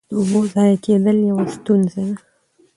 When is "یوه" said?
1.29-1.45